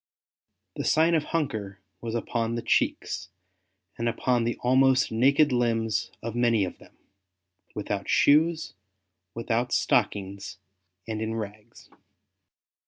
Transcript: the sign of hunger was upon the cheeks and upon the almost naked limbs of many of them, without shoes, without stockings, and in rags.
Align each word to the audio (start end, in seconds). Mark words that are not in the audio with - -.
the 0.77 0.83
sign 0.83 1.13
of 1.13 1.25
hunger 1.25 1.79
was 2.01 2.15
upon 2.15 2.55
the 2.55 2.63
cheeks 2.63 3.29
and 3.99 4.09
upon 4.09 4.45
the 4.45 4.57
almost 4.63 5.11
naked 5.11 5.51
limbs 5.51 6.09
of 6.23 6.33
many 6.33 6.65
of 6.65 6.79
them, 6.79 6.97
without 7.75 8.09
shoes, 8.09 8.73
without 9.35 9.71
stockings, 9.71 10.57
and 11.07 11.21
in 11.21 11.35
rags. 11.35 11.87